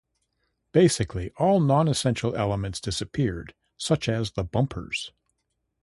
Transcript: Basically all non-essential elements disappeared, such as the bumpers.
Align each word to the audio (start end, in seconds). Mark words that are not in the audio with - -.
Basically 0.71 1.29
all 1.37 1.59
non-essential 1.59 2.35
elements 2.35 2.81
disappeared, 2.81 3.53
such 3.77 4.09
as 4.09 4.31
the 4.31 4.43
bumpers. 4.43 5.11